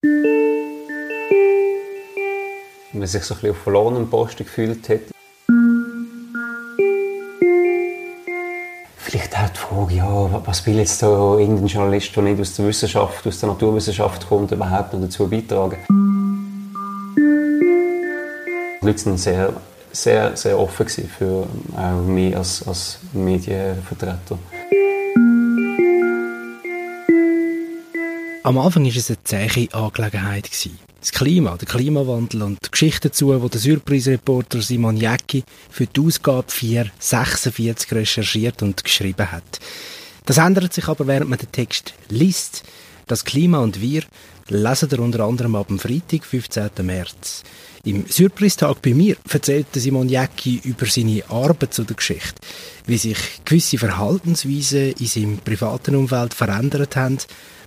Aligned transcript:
Man 0.00 0.12
sich 3.06 3.24
so 3.24 3.34
ein 3.34 3.40
bisschen 3.40 3.50
auf 3.50 3.58
verlorenen 3.58 4.08
Posten 4.08 4.44
gefühlt 4.44 4.88
hat. 4.88 5.00
Vielleicht 8.96 9.36
auch 9.36 9.48
die 9.48 9.58
Frage, 9.58 9.94
ja, 9.94 10.46
was 10.46 10.64
will 10.66 10.76
jetzt 10.76 11.02
da 11.02 11.36
irgendein 11.36 11.66
Journalist, 11.66 12.14
der 12.14 12.22
nicht 12.22 12.40
aus 12.40 12.54
der 12.54 12.66
Wissenschaft, 12.66 13.26
aus 13.26 13.40
der 13.40 13.48
Naturwissenschaft 13.48 14.28
kommt, 14.28 14.52
überhaupt 14.52 14.92
noch 14.92 15.00
dazu 15.00 15.28
beitragen? 15.28 15.78
Die 18.80 18.86
Leute 18.86 18.98
sind 19.00 19.18
sehr, 19.18 19.52
sehr, 19.90 20.36
sehr 20.36 20.56
offen 20.56 20.86
für 20.86 21.44
auch 21.76 22.02
mich 22.06 22.36
als, 22.36 22.64
als 22.68 23.00
Medienvertreter. 23.12 24.38
Am 28.48 28.56
Anfang 28.56 28.86
war 28.86 28.96
es 28.96 29.10
eine 29.10 29.22
zähe 29.24 29.74
Angelegenheit. 29.74 30.48
Das 31.00 31.12
Klima, 31.12 31.58
der 31.58 31.68
Klimawandel 31.68 32.40
und 32.40 32.58
die 32.64 32.70
Geschichte 32.70 33.10
dazu, 33.10 33.38
die 33.38 33.48
der 33.50 33.60
Surprise-Reporter 33.60 34.62
Simon 34.62 34.96
Jäcki 34.96 35.44
für 35.68 35.84
die 35.84 36.00
Ausgabe 36.00 36.50
446 36.50 37.92
recherchiert 37.92 38.62
und 38.62 38.82
geschrieben 38.82 39.30
hat. 39.30 39.60
Das 40.24 40.38
ändert 40.38 40.72
sich 40.72 40.88
aber, 40.88 41.06
während 41.06 41.28
man 41.28 41.38
den 41.38 41.52
Text 41.52 41.92
liest. 42.08 42.62
Das 43.06 43.26
Klima 43.26 43.58
und 43.58 43.82
wir 43.82 44.04
lesen 44.48 44.88
ihr 44.90 45.00
unter 45.00 45.24
anderem 45.24 45.54
ab 45.56 45.68
dem 45.68 45.78
Freitag, 45.78 46.24
15. 46.24 46.70
März. 46.82 47.42
Im 47.84 48.06
Surprise-Tag 48.08 48.82
bei 48.82 48.94
mir 48.94 49.16
erzählt 49.30 49.66
Simon 49.74 50.08
Jäcki 50.08 50.60
über 50.64 50.86
seine 50.86 51.22
Arbeit 51.28 51.74
zu 51.74 51.84
der 51.84 51.96
Geschichte, 51.96 52.34
wie 52.86 52.98
sich 52.98 53.18
gewisse 53.44 53.78
Verhaltensweisen 53.78 54.94
in 54.98 55.06
seinem 55.06 55.38
privaten 55.38 55.94
Umfeld 55.94 56.34
verändert 56.34 56.96
haben, 56.96 57.18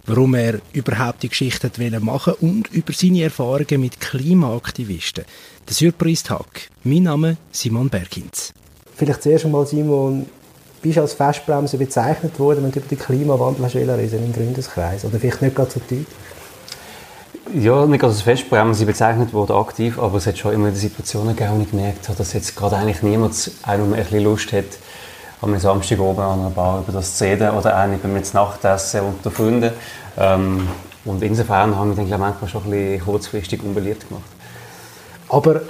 warum 0.06 0.34
er 0.34 0.60
überhaupt 0.74 1.24
die 1.24 1.30
Geschichte 1.30 1.72
machen 2.00 2.34
wollte 2.34 2.36
und 2.46 2.68
über 2.72 2.94
seine 2.94 3.24
Erfahrungen 3.24 3.82
mit 3.82 4.00
Klimaaktivisten. 4.00 5.26
Der 5.68 5.74
Surprise-Tag. 5.74 6.70
Mein 6.84 7.04
Name 7.04 7.38
Simon 7.52 7.90
Bergins. 7.90 8.54
Vielleicht 8.96 9.24
zuerst 9.24 9.46
einmal, 9.46 9.66
Simon, 9.66 10.26
bist 10.82 10.98
als 10.98 11.14
Festbremse 11.14 11.78
bezeichnet 11.78 12.38
worden, 12.40 12.64
wenn 12.64 12.72
du 12.72 12.80
über 12.80 12.88
den 12.88 13.00
Klimawandel 13.00 13.66
hast 13.66 13.76
reden 13.76 14.26
im 14.26 14.34
Freundeskreis? 14.34 15.06
Oder 15.06 15.20
vielleicht 15.20 15.42
nicht 15.42 15.56
gerade 15.56 15.72
so 15.72 15.80
deutlich? 15.80 16.06
Ja, 17.50 17.86
nicht 17.86 18.04
als 18.04 18.22
Festbremse 18.22 18.86
bezeichnet 18.86 19.34
wurde 19.34 19.56
aktiv, 19.56 19.98
aber 20.00 20.20
es 20.20 20.28
hat 20.28 20.38
schon 20.38 20.54
immer 20.54 20.70
die 20.70 20.78
Situationen 20.78 21.36
gegeben, 21.36 21.58
wo 21.58 21.62
ich 21.64 21.72
gemerkt 21.72 22.08
habe, 22.08 22.18
dass 22.18 22.34
jetzt 22.34 22.56
gerade 22.56 22.78
eigentlich 22.78 23.02
niemand 23.02 23.52
nur 23.66 23.88
ein 23.88 23.92
bisschen 23.92 24.24
Lust 24.24 24.54
hat, 24.54 24.66
am 25.42 25.58
Samstag 25.58 26.00
oben 26.00 26.20
an 26.20 26.40
einer 26.40 26.50
Bar 26.52 26.82
über 26.82 26.92
das 26.92 27.18
zu 27.18 27.26
reden 27.26 27.50
oder 27.50 27.82
auch 27.82 27.88
nicht 27.88 28.04
beim 28.04 28.14
Nachtessen 28.34 29.02
unter 29.02 29.32
Freunden. 29.32 29.72
Ähm, 30.18 30.68
und 31.04 31.24
insofern 31.24 31.76
haben 31.76 31.90
wir 31.90 31.96
dann 31.96 32.08
glaube 32.08 32.46
ich, 32.46 32.52
schon 32.52 32.64
ein 32.64 32.70
bisschen 32.70 33.06
kurzfristig 33.06 33.64
unbeliebt 33.64 34.08
gemacht. 34.08 34.30
Aber 35.28 35.62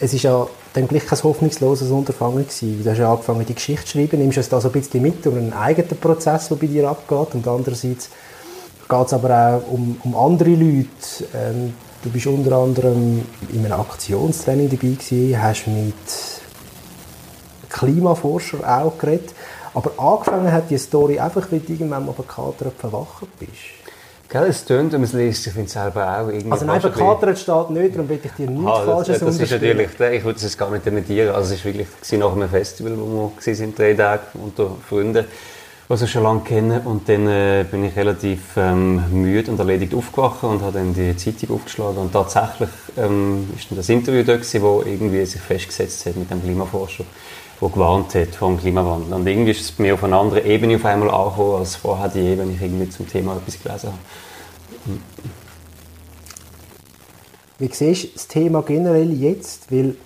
es 0.00 0.12
ist 0.12 0.24
ja 0.24 0.46
dann 0.72 0.88
gleich 0.88 1.06
kein 1.06 1.22
hoffnungsloses 1.22 1.90
Unterfangen 1.90 2.44
gewesen. 2.44 2.82
Du 2.82 2.90
hast 2.90 2.98
ja 2.98 3.10
angefangen, 3.10 3.46
die 3.46 3.54
Geschichte 3.54 3.86
zu 3.86 3.92
schreiben. 3.92 4.18
Nimmst 4.18 4.38
du 4.38 4.40
es 4.40 4.48
da 4.48 4.60
so 4.60 4.68
ein 4.68 4.72
bisschen 4.72 5.02
mit 5.02 5.24
um 5.26 5.36
einen 5.36 5.52
eigenen 5.52 5.96
Prozess, 5.98 6.48
der 6.48 6.56
bei 6.56 6.66
dir 6.66 6.88
abgeht 6.88 7.34
und 7.34 7.46
andererseits 7.46 8.10
geht 8.92 9.06
es 9.06 9.12
aber 9.14 9.30
auch 9.30 9.72
um, 9.72 9.96
um 10.04 10.16
andere 10.16 10.50
Leute. 10.50 10.88
Ähm, 11.34 11.74
du 12.02 12.10
bist 12.10 12.26
unter 12.26 12.56
anderem 12.56 13.22
in 13.50 13.64
einem 13.64 13.80
Aktionstraining 13.80 14.68
dabei 14.68 14.94
gewesen, 14.94 15.42
hast 15.42 15.66
mit 15.66 15.94
Klimaforscher 17.70 18.58
auch 18.58 18.98
geredet. 18.98 19.30
Aber 19.74 19.92
angefangen 19.96 20.52
hat 20.52 20.68
die 20.68 20.76
Story 20.76 21.18
einfach, 21.18 21.50
weil 21.50 21.60
du 21.60 21.72
irgendwann 21.72 22.04
mal 22.04 22.12
bekatert 22.12 22.74
verwacht 22.78 23.26
bist. 23.38 23.80
Gell, 24.28 24.44
es 24.44 24.64
tönt, 24.64 24.92
wenn 24.92 25.00
man 25.00 25.08
es 25.08 25.14
liest, 25.14 25.46
ich 25.46 25.52
finde 25.52 25.66
es 25.66 25.72
selber 25.72 26.06
auch 26.06 26.28
irgendwie... 26.28 26.52
Also 26.52 26.64
nein, 26.64 26.80
bekatert 26.80 27.38
steht 27.38 27.70
nicht, 27.70 27.94
darum 27.94 28.08
will 28.08 28.18
ich 28.22 28.30
dir 28.32 28.50
nichts 28.50 28.70
ah, 28.70 28.84
Falsches 28.84 29.18
das, 29.18 29.38
das 29.38 29.40
ist 29.40 29.50
natürlich, 29.52 29.88
Ich 29.90 30.24
würde 30.24 30.38
es 30.44 30.58
gar 30.58 30.70
nicht 30.70 30.86
dementieren. 30.86 31.34
Also 31.34 31.54
es 31.54 31.64
war 31.64 31.72
wirklich 31.72 31.88
nach 32.18 32.32
einem 32.32 32.48
Festival, 32.48 32.98
wo 32.98 33.32
wir 33.38 33.58
waren, 33.58 33.74
drei 33.74 33.94
Tage 33.94 34.22
unter 34.34 34.70
Freunden 34.88 35.26
was 35.92 36.00
ich 36.00 36.10
schon 36.10 36.22
lange 36.22 36.40
kenne. 36.40 36.80
Und 36.86 37.06
dann 37.06 37.28
äh, 37.28 37.66
bin 37.70 37.84
ich 37.84 37.94
relativ 37.94 38.56
ähm, 38.56 39.02
müde 39.12 39.50
und 39.50 39.58
erledigt 39.58 39.94
aufgewacht 39.94 40.42
und 40.42 40.62
habe 40.62 40.78
dann 40.78 40.94
die 40.94 41.14
Zeitung 41.18 41.56
aufgeschlagen. 41.56 41.98
Und 41.98 42.12
tatsächlich 42.14 42.70
ähm, 42.96 43.46
dann 43.68 43.76
das 43.76 43.90
Interview 43.90 44.22
da 44.22 44.36
gewesen, 44.36 44.62
wo 44.62 44.82
irgendwie 44.86 45.22
sich 45.26 45.42
festgesetzt 45.42 46.06
hat 46.06 46.16
mit 46.16 46.30
dem 46.30 46.42
Klimaforscher, 46.42 47.04
der 47.60 47.68
gewarnt 47.68 48.14
hat 48.14 48.34
vor 48.34 48.48
dem 48.48 48.58
Klimawandel. 48.58 49.12
Und 49.12 49.26
irgendwie 49.26 49.50
ist 49.50 49.60
es 49.60 49.78
mir 49.78 49.92
auf 49.92 50.02
einer 50.02 50.18
anderen 50.18 50.46
Ebene 50.46 50.76
auf 50.76 50.84
einmal 50.86 51.10
angekommen, 51.10 51.58
als 51.58 51.76
vorher 51.76 52.08
die 52.08 52.20
Ebene, 52.20 52.38
wenn 52.38 52.54
ich 52.54 52.62
irgendwie 52.62 52.88
zum 52.88 53.06
Thema 53.06 53.36
etwas 53.36 53.62
gelesen 53.62 53.88
habe. 53.88 53.98
Wie 57.58 57.68
siehst 57.70 58.04
du 58.04 58.08
das 58.14 58.28
Thema 58.28 58.62
generell 58.62 59.12
jetzt? 59.12 59.70
Weil 59.70 59.96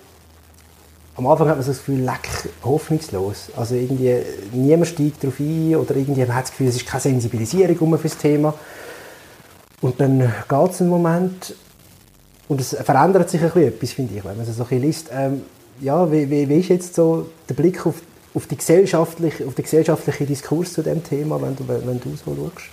am 1.17 1.25
Anfang 1.25 1.49
hat 1.49 1.55
man 1.57 1.63
so 1.63 1.71
das 1.71 1.79
Gefühl, 1.79 2.01
leck, 2.01 2.29
hoffnungslos. 2.63 3.49
Also 3.55 3.75
irgendwie, 3.75 4.17
niemand 4.53 4.87
steigt 4.87 5.23
darauf 5.23 5.39
ein 5.39 5.75
oder 5.75 5.95
irgendwie 5.95 6.21
man 6.21 6.35
hat 6.35 6.43
das 6.43 6.51
Gefühl, 6.51 6.67
es 6.67 6.75
ist 6.75 6.85
keine 6.85 7.01
Sensibilisierung 7.01 7.97
für 7.97 8.07
das 8.07 8.17
Thema. 8.17 8.53
Und 9.81 9.99
dann 9.99 10.19
geht 10.19 10.71
es 10.71 10.81
einen 10.81 10.89
Moment 10.89 11.55
und 12.47 12.61
es 12.61 12.75
verändert 12.75 13.29
sich 13.29 13.41
ein 13.41 13.47
bisschen 13.47 13.67
etwas, 13.67 13.91
finde 13.91 14.15
ich, 14.15 14.23
wenn 14.23 14.37
man 14.37 14.47
es 14.47 14.55
so 14.55 14.63
ein 14.63 14.69
bisschen 14.69 14.83
liest. 14.83 15.09
Ähm, 15.11 15.41
ja, 15.81 16.11
wie, 16.11 16.29
wie, 16.29 16.47
wie, 16.49 16.59
ist 16.59 16.69
jetzt 16.69 16.95
so 16.95 17.27
der 17.49 17.55
Blick 17.55 17.85
auf, 17.85 17.95
auf, 18.33 18.47
die 18.47 18.57
gesellschaftliche, 18.57 19.43
den 19.43 19.55
gesellschaftlichen 19.55 20.27
Diskurs 20.27 20.73
zu 20.73 20.81
dem 20.81 21.03
Thema, 21.03 21.41
wenn 21.41 21.55
du, 21.55 21.67
wenn 21.67 21.99
du 21.99 22.15
so 22.15 22.35
schaust? 22.35 22.67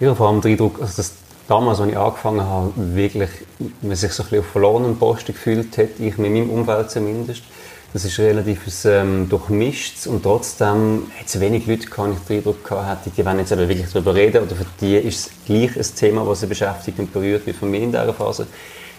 Ja, 0.00 0.14
vor 0.14 0.28
allem 0.28 0.40
der 0.40 0.52
Eindruck, 0.52 0.80
also 0.80 0.94
das 0.96 1.12
damals, 1.48 1.80
als 1.80 1.90
ich 1.90 1.98
angefangen 1.98 2.42
habe, 2.42 2.72
wirklich 2.76 3.30
man 3.82 3.96
sich 3.96 4.12
so 4.12 4.22
ein 4.22 4.28
bisschen 4.28 4.44
auf 4.44 4.46
verlorenen 4.46 4.98
Posten 4.98 5.32
gefühlt 5.32 5.76
hat, 5.76 5.88
ich 5.98 6.16
mit 6.16 6.30
meinem 6.30 6.48
Umfeld 6.48 6.90
zumindest. 6.90 7.42
Das 7.92 8.04
ist 8.04 8.20
relativ 8.20 8.60
ähm, 8.84 9.28
durchmischt 9.28 10.06
und 10.06 10.22
trotzdem 10.22 11.10
hat 11.18 11.26
es 11.26 11.40
wenig 11.40 11.66
Leute 11.66 11.88
gehabt, 11.88 12.12
ich 12.20 12.26
den 12.28 12.36
Eindruck 12.36 12.62
gehabt, 12.64 13.06
die 13.16 13.26
wollen 13.26 13.38
jetzt 13.40 13.50
wirklich 13.50 13.90
darüber 13.92 14.14
reden 14.14 14.44
oder 14.44 14.54
für 14.54 14.66
die 14.80 14.94
ist 14.96 15.26
es 15.26 15.30
gleich 15.44 15.76
ein 15.76 15.94
Thema, 15.96 16.24
das 16.24 16.40
sie 16.40 16.46
beschäftigt 16.46 17.00
und 17.00 17.12
berührt, 17.12 17.44
wie 17.46 17.52
für 17.52 17.66
mich 17.66 17.82
in 17.82 17.90
dieser 17.90 18.14
Phase. 18.14 18.46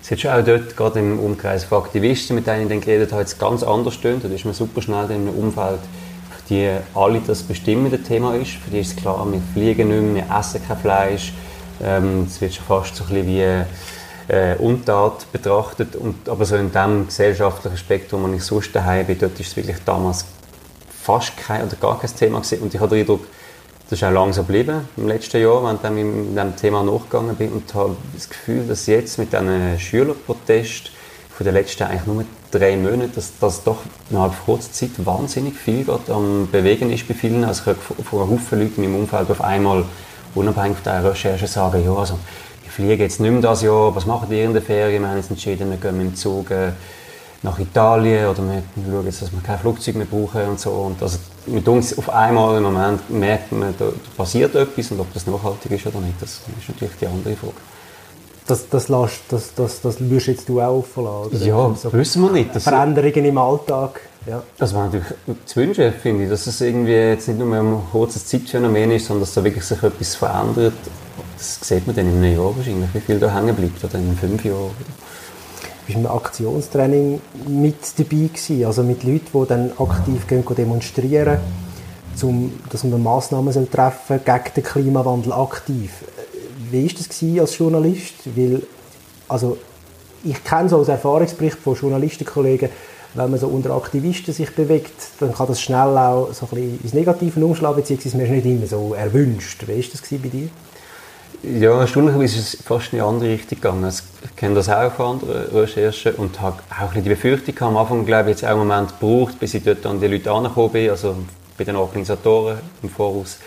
Es 0.03 0.11
hat 0.11 0.19
schon 0.19 0.31
auch 0.31 0.43
dort, 0.43 0.75
gerade 0.75 0.99
im 0.99 1.19
Umkreis 1.19 1.63
von 1.63 1.77
Aktivisten, 1.77 2.35
mit 2.35 2.47
denen 2.47 2.63
ich 2.63 2.67
dann 2.67 2.81
geredet 2.81 3.11
habe, 3.11 3.21
jetzt 3.21 3.39
ganz 3.39 3.63
anders 3.63 3.93
stimmt. 3.93 4.25
Da 4.25 4.27
ist 4.27 4.43
man 4.43 4.53
super 4.53 4.81
schnell 4.81 5.05
in 5.05 5.27
einem 5.27 5.29
Umfeld, 5.29 5.79
für 6.29 6.49
die 6.49 6.69
alle 6.93 7.21
das 7.25 7.43
bestimmende 7.43 8.01
Thema 8.01 8.35
ist. 8.35 8.51
Für 8.53 8.71
die 8.71 8.79
ist 8.79 8.97
klar, 8.97 9.25
wir 9.31 9.39
fliegen 9.53 9.87
nicht 9.87 10.01
mehr, 10.01 10.27
wir 10.27 10.37
essen 10.37 10.59
kein 10.67 10.77
Fleisch. 10.77 11.33
Ähm, 11.81 12.25
es 12.27 12.41
wird 12.41 12.55
schon 12.55 12.65
fast 12.65 12.95
so 12.95 13.05
ein 13.05 13.09
bisschen 13.09 13.27
wie 13.27 13.65
äh, 14.31 14.55
Untat 14.57 15.31
betrachtet. 15.31 15.95
Und, 15.95 16.29
aber 16.29 16.45
so 16.45 16.55
in 16.55 16.71
dem 16.71 17.07
gesellschaftlichen 17.07 17.77
Spektrum, 17.77 18.23
wo 18.23 18.33
ich 18.33 18.43
sonst 18.43 18.73
daheim 18.73 19.05
bin, 19.05 19.19
dort 19.19 19.39
ist 19.39 19.49
es 19.49 19.55
wirklich 19.57 19.77
damals 19.85 20.25
fast 21.03 21.35
kein 21.35 21.65
oder 21.65 21.75
gar 21.75 21.99
kein 21.99 22.15
Thema 22.15 22.39
gewesen. 22.39 22.61
Und 22.61 22.73
ich 22.73 22.79
habe 22.79 22.95
den 22.95 23.01
Eindruck, 23.01 23.27
das 23.89 23.99
ist 23.99 24.05
auch 24.05 24.11
langsam 24.11 24.47
geblieben 24.47 24.87
im 24.95 25.07
letzten 25.07 25.41
Jahr, 25.41 25.63
wenn 25.65 25.97
ich 25.97 26.03
mit 26.05 26.31
diesem 26.31 26.55
Thema 26.55 26.83
nachgegangen 26.83 27.35
bin 27.35 27.51
und 27.51 27.73
habe 27.73 27.97
das 28.13 28.29
Gefühl, 28.29 28.65
dass 28.65 28.87
jetzt 28.87 29.17
mit 29.17 29.33
diesen 29.33 29.77
Schülerprotest 29.77 30.91
von 31.35 31.43
den 31.43 31.53
letzten 31.53 31.83
eigentlich 31.83 32.05
nur 32.05 32.23
drei 32.51 32.77
Monaten, 32.77 33.11
dass 33.13 33.33
das 33.39 33.63
doch 33.63 33.79
innerhalb 34.09 34.33
kurzer 34.45 34.71
Zeit 34.71 34.91
wahnsinnig 35.05 35.55
viel 35.55 35.83
gerade 35.83 36.13
am 36.13 36.47
Bewegen 36.49 36.89
ist 36.91 37.07
bei 37.07 37.13
vielen. 37.13 37.43
Also 37.43 37.61
ich 37.61 37.67
habe 37.67 38.03
von 38.03 38.21
einem 38.21 38.31
Haufen 38.31 38.59
Leuten 38.59 38.83
in 38.83 38.91
meinem 38.91 39.01
Umfeld 39.01 39.29
auf 39.29 39.41
einmal 39.41 39.83
unabhängig 40.35 40.77
von 40.77 40.83
der 40.85 41.03
Recherche 41.03 41.47
sagen, 41.47 41.83
ja, 41.83 41.93
also 41.93 42.17
ich 42.71 42.75
fliege 42.75 43.03
jetzt 43.03 43.19
nicht 43.19 43.29
mehr 43.29 43.41
das 43.41 43.63
Jahr, 43.63 43.93
was 43.93 44.05
machen 44.05 44.29
die 44.29 44.41
in 44.41 44.53
der 44.53 44.61
Ferien? 44.61 45.01
Wir 45.01 45.09
haben 45.09 45.17
uns 45.17 45.29
entschieden, 45.29 45.69
wir 45.69 45.77
gehen 45.77 45.97
mit 45.97 46.07
dem 46.07 46.15
Zug 46.15 46.49
äh, 46.51 46.71
nach 47.43 47.59
Italien 47.59 48.29
oder 48.29 48.41
wir 48.43 48.63
schauen 48.89 49.05
jetzt, 49.05 49.21
dass 49.21 49.31
wir 49.33 49.41
kein 49.41 49.59
Flugzeug 49.59 49.95
mehr 49.95 50.05
brauchen 50.05 50.41
und 50.51 50.59
so. 50.59 50.69
Und 50.69 51.01
also 51.01 51.17
mit 51.47 51.67
uns 51.67 51.97
auf 51.97 52.09
einmal 52.09 52.55
im 52.55 52.63
Moment 52.63 53.09
merkt 53.09 53.51
man, 53.51 53.73
da, 53.77 53.89
passiert 54.15 54.55
etwas 54.55 54.89
und 54.89 55.01
ob 55.01 55.13
das 55.13 55.27
nachhaltig 55.27 55.71
ist 55.73 55.85
oder 55.85 55.99
nicht, 55.99 56.21
das 56.21 56.39
ist 56.57 56.69
natürlich 56.69 56.95
die 56.95 57.07
andere 57.07 57.35
Frage. 57.35 57.53
Das, 58.47 58.69
das, 58.69 58.87
lässt, 58.87 59.19
das, 59.27 59.53
das, 59.53 59.81
das 59.81 59.99
würdest 59.99 60.27
jetzt 60.27 60.47
du 60.47 60.61
auch 60.61 60.85
verlassen? 60.85 61.45
Ja, 61.45 61.75
so 61.75 61.91
wissen 61.91 62.23
wir 62.23 62.31
nicht. 62.31 62.55
Das 62.55 62.63
Veränderungen 62.63 63.25
im 63.25 63.37
Alltag? 63.37 63.99
Ja. 64.25 64.43
Das 64.57 64.73
war 64.73 64.85
natürlich 64.85 65.07
zu 65.45 65.59
wünschen, 65.59 65.91
finde 66.01 66.23
ich, 66.23 66.29
dass 66.29 66.47
es 66.47 66.61
irgendwie 66.61 66.93
jetzt 66.93 67.27
nicht 67.27 67.39
nur 67.39 67.53
ein 67.53 67.81
kurzes 67.91 68.25
Zeitphänomen 68.27 68.91
ist, 68.91 69.07
sondern 69.07 69.23
dass 69.23 69.33
da 69.33 69.43
wirklich 69.43 69.65
sich 69.65 69.83
etwas 69.83 70.15
verändert. 70.15 70.73
Das 71.41 71.57
sieht 71.67 71.87
man 71.87 71.95
dann 71.95 72.05
in 72.05 72.17
einem 72.17 72.35
Jahr 72.35 72.55
wahrscheinlich, 72.55 72.93
wie 72.93 72.99
viel 72.99 73.19
da 73.19 73.33
hängen 73.33 73.55
bleibt 73.55 73.83
oder 73.83 73.95
in 73.95 74.15
fünf 74.15 74.45
Jahren. 74.45 74.69
Du 75.87 75.95
warst 75.95 75.95
im 75.95 76.05
Aktionstraining 76.05 77.19
mit 77.47 77.77
dabei 77.97 78.27
gewesen, 78.27 78.65
also 78.65 78.83
mit 78.83 79.03
Leuten, 79.03 79.25
die 79.33 79.47
dann 79.47 79.71
aktiv 79.79 80.27
gehen, 80.27 80.45
demonstrieren, 80.55 81.39
zum, 82.15 82.53
dass 82.69 82.83
man 82.83 83.01
Massnahmen 83.01 83.71
treffen 83.71 84.19
gegen 84.23 84.53
den 84.55 84.63
Klimawandel 84.63 85.33
aktiv. 85.33 86.03
Wie 86.69 86.85
war 86.85 86.91
das 86.95 87.41
als 87.41 87.57
Journalist? 87.57 88.13
Weil, 88.35 88.61
also, 89.27 89.57
ich 90.23 90.43
kenne 90.43 90.69
so 90.69 90.77
aus 90.77 90.89
Erfahrungsberichten 90.89 91.63
von 91.63 91.73
Journalistenkollegen, 91.73 92.69
wenn 93.15 93.31
man 93.31 93.39
so 93.39 93.47
unter 93.47 93.71
Aktivisten 93.71 94.31
sich 94.31 94.53
bewegt, 94.53 94.93
dann 95.19 95.33
kann 95.33 95.47
das 95.47 95.59
schnell 95.59 95.97
auch 95.97 96.31
so 96.33 96.45
ein 96.45 96.49
bisschen 96.49 96.79
ins 96.83 96.93
Negative 96.93 97.43
umschlagen, 97.43 97.77
beziehungsweise 97.77 98.17
man 98.17 98.27
ist 98.27 98.31
nicht 98.31 98.45
immer 98.45 98.67
so 98.67 98.93
erwünscht. 98.93 99.63
Wie 99.67 99.75
war 99.75 99.83
das 99.91 100.01
bei 100.07 100.29
dir? 100.29 100.49
Ja, 101.43 101.79
erstaunlicherweise 101.79 102.37
ist 102.37 102.53
es 102.53 102.63
fast 102.63 102.93
in 102.93 102.99
die 102.99 103.01
andere 103.01 103.29
Richtung 103.29 103.59
gegangen. 103.59 103.91
Ich 104.23 104.35
kenne 104.35 104.53
das 104.53 104.69
auch 104.69 104.91
von 104.91 105.19
anderen 105.19 105.49
Recherchen 105.55 106.13
und 106.15 106.39
habe 106.39 106.57
auch 106.69 106.93
ein 106.93 107.03
die 107.03 107.09
Befürchtung 107.09 107.55
gehabt, 107.55 107.71
am 107.71 107.77
Anfang, 107.77 108.05
glaube 108.05 108.29
ich, 108.29 108.37
jetzt 108.37 108.45
auch 108.45 108.49
einen 108.49 108.67
Moment 108.67 108.89
gebraucht, 108.99 109.39
bis 109.39 109.55
ich 109.55 109.63
dort 109.63 109.83
an 109.87 109.99
die 109.99 110.05
Leute 110.05 110.31
angekommen 110.31 110.71
bin, 110.71 110.91
also 110.91 111.15
bei 111.57 111.63
den 111.63 111.77
Organisatoren 111.77 112.59
im 112.83 112.89
Voraus, 112.89 113.39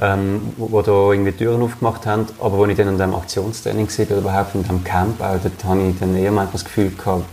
ähm, 0.00 0.54
wo, 0.56 0.80
da 0.80 1.12
irgendwie 1.12 1.32
Türen 1.32 1.60
aufgemacht 1.60 2.06
haben. 2.06 2.28
Aber 2.40 2.62
als 2.62 2.70
ich 2.70 2.78
dann 2.78 2.88
an 2.88 2.98
dem 2.98 3.14
Aktionstraining 3.14 3.88
war, 3.88 4.06
oder 4.06 4.16
überhaupt 4.16 4.54
in 4.54 4.62
diesem 4.62 4.82
Camp, 4.82 5.20
auch, 5.20 5.36
dort 5.42 5.64
habe 5.64 5.82
ich 5.82 5.98
dann 5.98 6.16
eher 6.16 6.48
das 6.50 6.64
Gefühl 6.64 6.92
gehabt, 6.96 7.24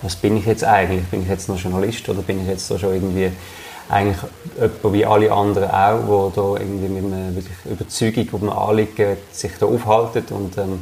was 0.00 0.16
bin 0.16 0.38
ich 0.38 0.46
jetzt 0.46 0.64
eigentlich? 0.64 1.04
Bin 1.08 1.24
ich 1.24 1.28
jetzt 1.28 1.50
noch 1.50 1.58
Journalist 1.58 2.08
oder 2.08 2.22
bin 2.22 2.40
ich 2.40 2.48
jetzt 2.48 2.70
da 2.70 2.78
schon 2.78 2.94
irgendwie 2.94 3.30
eigentlich 3.92 4.18
jemand 4.56 4.94
wie 4.94 5.04
alle 5.04 5.30
anderen 5.30 5.70
auch, 5.70 6.06
wo 6.06 6.32
da 6.34 6.60
irgendwie 6.60 6.88
mit 6.88 7.12
einer 7.12 7.34
wirklich 7.34 7.56
Überzeugung, 7.70 8.26
wo 8.32 8.38
man 8.38 8.56
Anliegen 8.56 9.18
sich 9.30 9.52
da 9.58 9.66
aufhalten 9.66 10.34
und 10.34 10.56
ähm, 10.56 10.80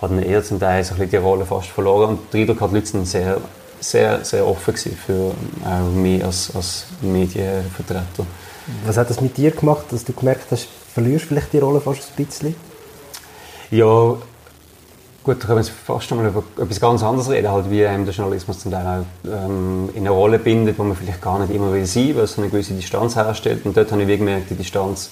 hat 0.00 0.10
dann 0.10 0.22
eher 0.22 0.42
zum 0.44 0.60
Teil 0.60 0.84
so 0.84 0.94
ein 0.94 1.00
bisschen 1.00 1.10
die 1.10 1.16
Rolle 1.16 1.44
fast 1.44 1.68
verloren 1.68 2.10
und 2.10 2.32
der 2.32 2.40
Eindruck 2.40 2.60
hat 2.60 2.72
Leute 2.72 2.86
sind 2.86 3.06
sehr, 3.06 3.38
sehr, 3.80 4.24
sehr 4.24 4.46
offen 4.46 4.74
gewesen 4.74 4.96
für 4.96 5.32
auch 5.64 5.90
mich 5.92 6.24
als, 6.24 6.54
als 6.54 6.86
Medienvertreter. 7.00 8.26
Was 8.86 8.96
hat 8.96 9.10
das 9.10 9.20
mit 9.20 9.36
dir 9.36 9.50
gemacht, 9.50 9.86
dass 9.90 10.04
du 10.04 10.12
gemerkt 10.12 10.50
hast, 10.52 10.68
verlierst 10.94 11.26
vielleicht 11.26 11.52
die 11.52 11.58
Rolle 11.58 11.80
fast 11.80 12.12
ein 12.16 12.24
bisschen? 12.24 12.54
Ja, 13.70 14.16
Gut, 15.24 15.40
da 15.40 15.46
können 15.46 15.64
wir 15.64 15.72
fast 15.72 16.10
einmal 16.10 16.26
über 16.26 16.42
etwas 16.60 16.80
ganz 16.80 17.00
anderes 17.04 17.30
reden, 17.30 17.48
halt 17.48 17.70
wie 17.70 17.82
ähm, 17.82 18.04
der 18.04 18.12
Journalismus 18.12 18.58
zum 18.58 18.72
Teil 18.72 18.84
auch 18.84 19.28
ähm, 19.28 19.88
in 19.94 20.00
eine 20.00 20.10
Rolle 20.10 20.40
bindet, 20.40 20.76
wo 20.80 20.82
man 20.82 20.96
vielleicht 20.96 21.22
gar 21.22 21.38
nicht 21.38 21.54
immer 21.54 21.72
will 21.72 21.86
sein, 21.86 22.16
weil 22.16 22.24
es 22.24 22.38
eine 22.38 22.48
gewisse 22.48 22.74
Distanz 22.74 23.14
herstellt. 23.14 23.64
Und 23.64 23.76
dort 23.76 23.92
habe 23.92 24.02
ich 24.02 24.18
gemerkt, 24.18 24.50
die 24.50 24.56
Distanz 24.56 25.10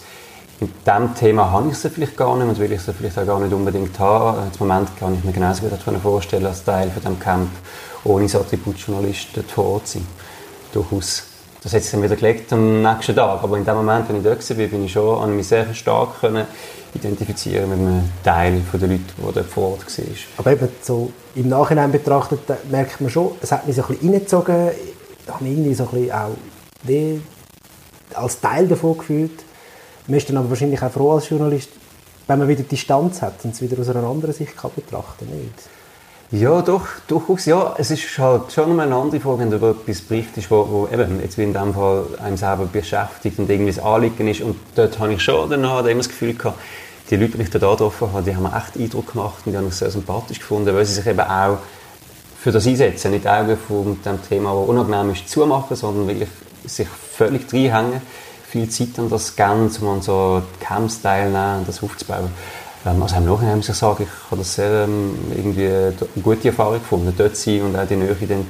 in 0.59 0.69
diesem 0.85 1.15
Thema 1.15 1.53
habe 1.53 1.69
ich 1.69 1.77
sie 1.77 1.91
vielleicht 1.91 2.17
gar 2.17 2.37
nicht 2.37 2.49
und 2.49 2.59
will 2.59 2.73
ich 2.73 2.81
sie 2.81 2.93
vielleicht 2.93 3.21
auch 3.21 3.27
gar 3.27 3.39
nicht 3.39 3.53
unbedingt 3.53 3.97
haben. 4.01 4.51
Im 4.53 4.67
Moment 4.67 4.89
kann 4.99 5.15
ich 5.15 5.23
mir 5.23 5.31
genauso 5.31 5.63
gut 5.63 5.79
vorstellen, 6.03 6.47
als 6.47 6.65
Teil 6.65 6.91
von 6.91 7.03
diesem 7.03 7.21
Camp 7.21 7.51
ohne 8.03 8.25
das 8.25 8.35
Attributjournalist 8.35 9.29
dort 9.35 9.51
vor 9.51 9.65
Ort 9.67 9.87
sein. 9.87 10.05
Durchaus. 10.73 11.23
Das 11.63 11.73
hat 11.73 11.83
sich 11.83 11.93
dann 11.93 12.03
wieder 12.03 12.17
gelegt 12.17 12.53
am 12.53 12.83
nächsten 12.83 13.15
Tag. 13.15 13.45
Aber 13.45 13.57
in 13.57 13.65
dem 13.65 13.77
Moment, 13.77 14.09
wenn 14.09 14.17
ich 14.17 14.25
dort 14.25 14.51
war, 14.51 14.67
bin 14.67 14.85
ich 14.85 14.93
schon 14.93 15.23
an 15.23 15.37
mich 15.37 15.47
sehr 15.47 15.73
stark 15.73 16.21
können 16.21 16.47
identifizieren 16.95 17.71
mit 17.71 17.79
einem 17.79 18.09
Teil 18.23 18.63
der 18.73 18.81
Leute, 18.81 19.01
die 19.17 19.33
dort 19.35 19.47
vor 19.47 19.73
Ort 19.73 19.87
war. 19.87 20.05
Aber 20.39 20.53
eben 20.53 20.69
so 20.83 21.11
im 21.35 21.49
Nachhinein 21.49 21.93
betrachtet, 21.93 22.41
merkt 22.71 23.01
man 23.01 23.11
schon, 23.11 23.33
es 23.41 23.53
hat 23.53 23.67
mich 23.67 23.77
so 23.77 23.83
ein 23.83 23.89
bisschen 23.89 24.11
reingezogen, 24.11 24.71
ich 25.25 25.33
habe 25.33 25.45
mich 25.45 25.53
irgendwie 25.53 25.75
so 25.75 25.85
ein 25.85 25.91
bisschen 25.91 26.13
auch 26.13 26.37
wie 26.83 27.21
als 28.15 28.41
Teil 28.41 28.67
davon 28.67 28.99
gefühlt. 28.99 29.45
Man 30.07 30.17
ist 30.17 30.29
dann 30.29 30.37
aber 30.37 30.51
wahrscheinlich 30.51 30.83
auch 30.83 30.91
froh 30.91 31.13
als 31.13 31.29
Journalist, 31.29 31.71
wenn 32.27 32.39
man 32.39 32.49
wieder 32.49 32.63
Distanz 32.63 33.23
hat 33.23 33.45
und 33.45 33.55
es 33.55 33.63
wieder 33.63 33.81
aus 33.81 33.89
einer 33.89 34.05
anderen 34.05 34.35
Sicht 34.35 34.57
kann 34.57 34.71
betrachten 34.75 35.29
kann. 35.29 35.80
Ja, 36.33 36.63
doch, 36.63 36.87
durchaus. 37.09 37.45
Ja, 37.47 37.75
es 37.77 37.91
ist 37.91 38.17
halt 38.17 38.53
schon 38.53 38.79
eine 38.79 38.95
andere 38.95 39.21
Frage, 39.21 39.41
wenn 39.41 39.51
du 39.51 39.57
über 39.57 39.71
etwas 39.71 40.01
berichtest, 40.01 40.49
wo, 40.49 40.69
wo 40.71 40.89
eben 40.93 41.21
jetzt 41.21 41.37
wie 41.39 41.43
in 41.43 41.53
dem 41.53 41.75
Fall 41.75 42.05
einem 42.23 42.37
selber 42.37 42.67
beschäftigt 42.67 43.41
und 43.41 43.51
irgendwie 43.51 43.73
das 43.73 43.83
Anliegen 43.83 44.29
ist. 44.29 44.41
Und 44.41 44.55
dort 44.77 44.97
habe 45.01 45.13
ich 45.13 45.21
schon 45.21 45.51
danach 45.51 45.85
immer 45.85 45.97
das 45.97 46.09
Gefühl 46.09 46.35
gehabt, 46.35 46.61
die 47.11 47.17
Leute, 47.17 47.37
die 47.37 47.43
ich 47.43 47.51
da 47.51 47.59
getroffen 47.59 48.13
habe, 48.13 48.23
die 48.23 48.37
haben 48.37 48.45
mir 48.45 48.57
echt 48.57 48.77
Eindruck 48.77 49.13
gemacht 49.13 49.43
und 49.45 49.51
die 49.51 49.59
haben 49.59 49.65
mich 49.65 49.75
sehr 49.75 49.91
sympathisch 49.91 50.39
gefunden, 50.39 50.73
weil 50.73 50.85
sie 50.85 50.95
sich 50.95 51.07
eben 51.09 51.19
auch 51.19 51.59
für 52.41 52.53
das 52.53 52.65
einsetzen. 52.65 53.11
Nicht 53.11 53.27
Augen 53.27 53.59
von 53.67 53.99
dem 54.01 54.23
Thema, 54.29 54.55
das 54.55 54.69
unangenehm 54.69 55.11
ist, 55.11 55.29
zumachen, 55.29 55.77
sondern 55.77 56.07
wirklich 56.07 56.29
sich 56.65 56.87
völlig 56.89 57.53
reinhängen. 57.53 58.03
Viel 58.49 58.69
Zeit 58.69 58.99
an 58.99 59.11
das 59.11 59.35
geben, 59.35 59.69
um 59.81 59.89
an 59.89 60.03
so 60.03 60.43
Camps 60.61 61.03
teilnehmen 61.03 61.59
und 61.59 61.69
das 61.69 61.83
aufzubauen. 61.83 62.31
Ähm, 62.87 63.03
also 63.03 63.17
im 63.17 63.27
Nachhinein 63.27 63.57
muss 63.57 63.69
ich 63.69 63.75
sagen, 63.75 64.05
ich 64.05 64.31
habe 64.31 64.39
das 64.39 64.55
sehr 64.55 64.85
ähm, 64.85 65.15
irgendwie 65.35 65.67
eine 65.67 65.95
gute 66.23 66.49
Erfahrung 66.49 66.79
gefunden, 66.79 67.13
dort 67.17 67.37
zu 67.37 67.51
sein 67.51 67.63
und 67.63 67.77
auch 67.77 67.87
die 67.87 67.97
Nähe 67.97 68.15
dann 68.29 68.47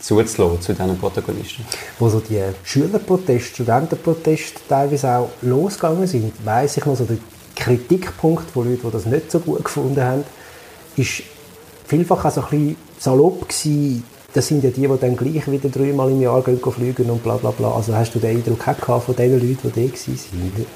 zuzulassen 0.00 0.60
zu 0.60 0.72
diesen 0.72 0.98
Protagonisten. 0.98 1.64
Wo 1.98 2.08
so 2.08 2.20
die 2.20 2.40
Schülerproteste, 2.62 3.54
Studentenproteste 3.54 4.60
teilweise 4.68 5.10
auch 5.16 5.30
losgegangen 5.42 6.06
sind, 6.06 6.32
weiss 6.44 6.76
ich 6.76 6.84
noch 6.86 6.96
so, 6.96 7.06
Kritikpunkt 7.56 8.50
von 8.50 8.68
Leuten, 8.68 8.82
die 8.86 8.92
das 8.92 9.06
nicht 9.06 9.30
so 9.30 9.38
gut 9.38 9.64
gefunden 9.64 10.02
haben, 10.02 10.24
ist 10.96 11.22
vielfach 11.86 12.24
auch 12.24 12.30
so 12.30 12.40
ein 12.42 12.50
bisschen 12.50 12.76
salopp 12.98 13.48
gewesen. 13.48 14.04
Das 14.32 14.48
sind 14.48 14.64
ja 14.64 14.70
die, 14.70 14.88
die 14.88 14.98
dann 15.00 15.16
gleich 15.16 15.48
wieder 15.48 15.68
dreimal 15.68 16.10
im 16.10 16.20
Jahr 16.20 16.42
gehen, 16.42 16.58
fliegen 16.58 17.08
und 17.08 17.22
bla 17.22 17.36
bla 17.36 17.52
bla. 17.52 17.72
Also 17.72 17.94
hast 17.94 18.12
du 18.14 18.18
den 18.18 18.38
Eindruck 18.38 18.58
gehabt 18.58 19.04
von 19.04 19.14
den 19.14 19.32
Leuten, 19.34 19.70
die 19.72 19.88
da 19.88 19.92
waren? 19.92 20.66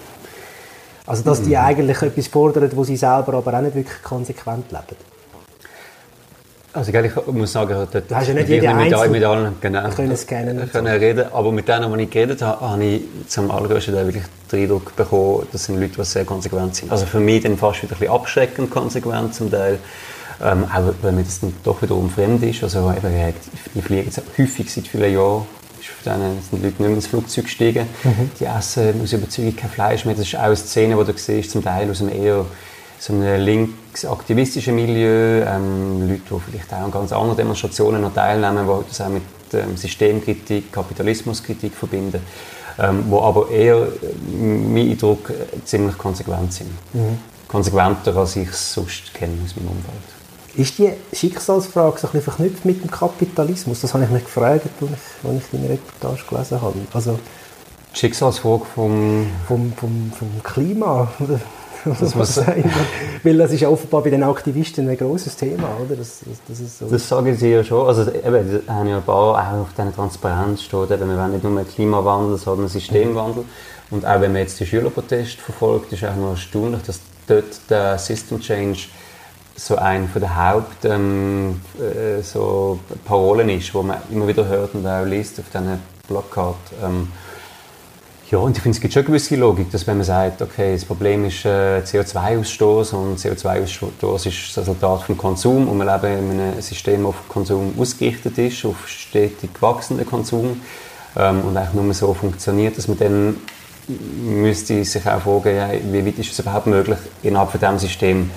Also 1.09 1.23
dass 1.23 1.41
die 1.41 1.51
mhm. 1.51 1.57
eigentlich 1.57 2.03
etwas 2.03 2.27
fordern, 2.27 2.71
wo 2.75 2.85
sie 2.85 2.97
selber 2.97 3.35
aber 3.35 3.55
auch 3.55 3.63
nicht 3.63 3.75
wirklich 3.75 4.03
konsequent 4.03 4.71
leben. 4.71 4.97
Also 6.75 6.93
ich 6.93 7.27
muss 7.33 7.51
sagen, 7.51 7.89
du 7.91 8.15
hast 8.15 8.29
ja 8.29 8.35
nicht 8.35 8.49
jede 8.49 8.69
mit, 8.75 8.93
Einzel 8.93 9.09
mit 9.09 9.25
allen 9.25 9.57
genau, 9.59 9.89
können 9.89 10.17
scannen 10.17 10.71
können 10.71 10.87
so. 10.87 11.07
reden, 11.07 11.25
aber 11.33 11.51
mit 11.51 11.67
denen, 11.67 11.97
die 11.97 12.05
ich 12.05 12.11
geredet 12.11 12.43
habe, 12.43 12.61
habe 12.61 12.85
ich 12.85 13.03
zum 13.27 13.51
allergrößten 13.51 13.95
Teil 13.95 14.05
wirklich 14.07 14.25
den 14.53 14.63
Eindruck 14.65 14.95
bekommen, 14.95 15.47
das 15.51 15.65
sind 15.65 15.81
Leute, 15.81 15.95
die 15.95 16.05
sehr 16.05 16.27
konsequent 16.27 16.77
sind. 16.77 16.93
Also 16.93 17.07
für 17.07 17.21
mich 17.21 17.43
dann 17.43 17.57
fast 17.57 17.83
wieder 17.83 17.95
ein 17.95 17.99
bisschen 17.99 18.15
abschreckend 18.15 18.71
konsequent 18.71 19.35
zum 19.35 19.51
Teil, 19.51 19.79
ähm, 20.45 20.67
auch 20.67 20.93
weil 21.01 21.13
mir 21.13 21.25
das 21.25 21.41
dann 21.41 21.55
doch 21.65 21.81
wiederum 21.81 22.11
fremd 22.11 22.43
ist. 22.43 22.63
Also 22.63 22.93
eben, 22.95 23.35
die 23.75 23.83
fliegen 23.83 24.05
jetzt 24.05 24.21
häufig 24.37 24.73
seit 24.73 24.87
vielen 24.87 25.15
Jahren 25.15 25.47
von 26.03 26.13
denen 26.13 26.39
sind 26.43 26.53
die 26.53 26.57
Leute 26.57 26.67
nicht 26.67 26.81
mehr 26.81 26.91
ins 26.91 27.07
Flugzeug 27.07 27.45
gestiegen. 27.45 27.87
Mhm. 28.05 28.31
Die 28.39 28.45
essen 28.45 29.01
aus 29.03 29.13
Überzeugung 29.13 29.57
kein 29.57 29.71
Fleisch 29.71 30.05
mehr. 30.05 30.15
Das 30.15 30.27
ist 30.27 30.37
auch 30.37 30.43
eine 30.43 30.57
Szene, 30.57 30.97
die 30.97 31.13
du 31.13 31.19
siehst, 31.19 31.51
zum 31.51 31.63
Teil 31.63 31.91
aus 31.91 32.01
einem 32.01 32.11
eher 32.11 32.45
so 32.99 33.13
einem 33.13 33.41
linksaktivistischen 33.41 34.75
Milieu, 34.75 35.45
ähm, 35.47 36.09
Leute, 36.09 36.23
die 36.31 36.51
vielleicht 36.51 36.73
auch 36.75 36.79
an 36.79 36.91
ganz 36.91 37.13
anderen 37.13 37.37
Demonstrationen 37.37 38.03
noch 38.03 38.13
teilnehmen, 38.13 38.67
die 38.67 38.89
das 38.89 39.01
auch 39.01 39.09
mit 39.09 39.23
ähm, 39.53 39.77
Systemkritik, 39.77 40.73
Kapitalismuskritik 40.73 41.75
verbinden, 41.75 42.21
ähm, 42.79 43.05
wo 43.09 43.23
aber 43.23 43.51
eher, 43.51 43.77
äh, 43.77 44.37
mein 44.37 44.91
Eindruck, 44.91 45.31
äh, 45.31 45.65
ziemlich 45.65 45.97
konsequent 45.97 46.53
sind. 46.53 46.71
Mhm. 46.93 47.19
Konsequenter, 47.47 48.17
als 48.17 48.37
ich 48.37 48.49
es 48.49 48.75
sonst 48.75 49.15
kenne 49.15 49.35
aus 49.45 49.55
meinem 49.57 49.69
Umfeld. 49.69 50.18
Ist 50.59 50.77
die 50.77 50.93
Schicksalsfrage 51.13 52.01
so 52.01 52.09
ein 52.09 52.13
bisschen 52.13 52.21
verknüpft 52.21 52.65
mit 52.65 52.83
dem 52.83 52.91
Kapitalismus? 52.91 53.81
Das 53.81 53.95
habe 53.95 54.03
ich 54.03 54.11
mich 54.11 54.25
gefragt, 54.25 54.67
als 54.81 54.91
ich, 54.91 55.31
als 55.31 55.45
ich 55.45 55.51
deine 55.53 55.69
Reportage 55.71 56.29
gelesen 56.29 56.61
habe. 56.61 56.75
Also, 56.93 57.17
die 57.95 57.99
Schicksalsfrage 57.99 58.65
vom... 58.75 59.27
Vom, 59.47 59.73
vom, 59.75 60.13
vom 60.19 60.43
Klima, 60.43 61.13
oder? 61.21 61.39
Das 62.01 62.13
muss 62.17 62.35
sein. 62.35 62.69
Weil 63.23 63.39
das 63.39 63.53
ist 63.53 63.63
offenbar 63.63 64.03
bei 64.03 64.11
den 64.11 64.25
Aktivisten 64.25 64.89
ein 64.89 64.97
großes 64.97 65.37
Thema, 65.37 65.69
oder? 65.81 65.95
Das, 65.95 66.23
das, 66.27 66.39
das, 66.49 66.59
ist 66.59 66.79
so. 66.81 66.87
das 66.87 67.09
sagen 67.09 67.37
sie 67.37 67.51
ja 67.51 67.63
schon. 67.63 67.87
Also 67.87 68.11
eben, 68.13 68.61
haben 68.67 68.89
ja 68.89 68.97
ein 68.97 69.03
paar 69.05 69.35
auch 69.35 69.61
auf 69.61 69.69
dieser 69.77 69.95
Transparenz 69.95 70.63
steht, 70.63 70.91
eben, 70.91 71.09
wir 71.09 71.17
wollen 71.17 71.31
nicht 71.31 71.45
nur 71.45 71.63
Klimawandel, 71.63 72.37
sondern 72.37 72.67
Systemwandel. 72.67 73.45
Und 73.93 74.05
auch 74.05 74.21
wenn 74.21 74.33
man 74.33 74.43
jetzt 74.43 74.59
die 74.59 74.67
Schülerproteste 74.67 75.41
verfolgt, 75.41 75.93
ist 75.93 76.05
auch 76.05 76.17
noch 76.17 76.31
erstaunlich, 76.31 76.83
dass 76.83 76.99
dort 77.29 77.61
der 77.71 77.97
System 77.97 78.41
Change 78.41 78.89
so 79.59 79.77
ein 79.77 80.09
von 80.09 80.21
der 80.21 80.37
Haupt 80.37 80.85
ähm, 80.85 81.61
äh, 81.79 82.23
so 82.23 82.79
Parolen 83.05 83.49
ist, 83.49 83.75
wo 83.75 83.83
man 83.83 83.99
immer 84.11 84.29
wieder 84.29 84.47
hört 84.47 84.75
und 84.75 84.87
auch 84.87 85.05
liest 85.05 85.41
auf 85.41 85.47
diesen 85.53 85.81
Plakat. 86.07 86.55
Ähm, 86.83 87.09
ja, 88.31 88.39
und 88.39 88.57
ich 88.57 88.63
finde, 88.63 88.77
es 88.77 88.81
gibt 88.81 88.93
schon 88.93 89.01
eine 89.01 89.07
gewisse 89.09 89.37
Logik, 89.37 89.71
dass 89.73 89.87
wenn 89.87 89.97
man 89.97 90.05
sagt, 90.05 90.43
okay, 90.43 90.75
das 90.75 90.85
Problem 90.85 91.25
ist 91.25 91.45
äh, 91.45 91.81
CO2-Ausstoß 91.81 92.93
und 92.93 93.19
CO2-Ausstoß 93.19 94.29
ist 94.29 94.49
das 94.49 94.59
Resultat 94.59 95.03
vom 95.03 95.17
Konsum 95.17 95.67
und 95.67 95.79
wir 95.79 95.87
leben 95.87 96.31
in 96.31 96.41
einem 96.41 96.61
System, 96.61 97.03
das 97.03 97.09
auf 97.09 97.29
Konsum 97.29 97.75
ausgerichtet 97.79 98.39
ist, 98.39 98.65
auf 98.65 98.87
stetig 98.87 99.51
wachsenden 99.61 100.07
Konsum 100.07 100.61
ähm, 101.17 101.41
und 101.41 101.57
eigentlich 101.57 101.75
nur 101.75 101.95
so 101.95 102.15
funktioniert, 102.15 102.77
dass 102.77 102.87
man 102.87 102.99
dann 102.99 103.37
müsste 103.89 104.85
sich 104.85 105.07
auch 105.09 105.23
fragen, 105.23 105.57
ja, 105.57 105.71
wie 105.91 106.07
weit 106.07 106.19
ist 106.19 106.31
es 106.31 106.39
überhaupt 106.39 106.67
möglich, 106.67 106.99
innerhalb 107.23 107.51
von 107.51 107.59
diesem 107.59 107.79
System 107.79 108.31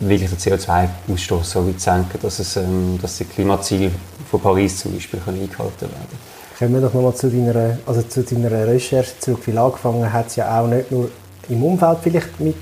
wirklich 0.00 0.30
den 0.30 0.38
CO2-Ausstoß 0.38 1.44
so 1.44 1.66
weit 1.66 1.80
senken, 1.80 2.18
dass, 2.20 2.38
es, 2.38 2.56
ähm, 2.56 2.98
dass 3.00 3.18
die 3.18 3.24
Klimaziele 3.24 3.90
von 4.30 4.40
Paris 4.40 4.78
zum 4.78 4.94
Beispiel 4.94 5.20
eingehalten 5.26 5.58
werden 5.58 5.72
können. 5.80 6.30
Kommen 6.58 6.74
wir 6.74 6.80
doch 6.80 6.94
nochmal 6.94 7.14
zu 7.14 7.30
deiner, 7.30 7.78
also 7.86 8.02
zu 8.02 8.22
deiner 8.22 8.66
Recherche 8.66 9.18
zurück. 9.18 9.40
Weil 9.46 9.58
angefangen 9.58 10.12
hat 10.12 10.28
es 10.28 10.36
ja 10.36 10.60
auch 10.60 10.66
nicht 10.66 10.90
nur 10.90 11.10
im 11.48 11.62
Umfeld 11.62 11.98
vielleicht 12.02 12.40
mit, 12.40 12.56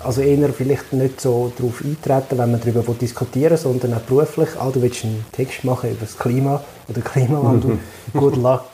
also 0.00 0.20
eher 0.20 0.52
vielleicht 0.52 0.92
nicht 0.92 1.20
so 1.20 1.52
darauf 1.56 1.82
eintreten, 1.82 2.38
wenn 2.38 2.50
man 2.52 2.60
darüber 2.60 2.82
diskutieren 2.94 3.56
sondern 3.56 3.94
auch 3.94 4.00
beruflich. 4.00 4.50
Ah, 4.58 4.70
du 4.70 4.80
willst 4.82 5.04
einen 5.04 5.24
Text 5.32 5.64
machen 5.64 5.90
über 5.90 6.00
das 6.06 6.16
Klima 6.16 6.62
oder 6.88 7.00
Klimawandel. 7.00 7.78
Good 8.12 8.36
luck. 8.36 8.68